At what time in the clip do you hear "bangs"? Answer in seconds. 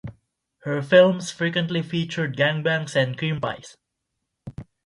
2.63-2.95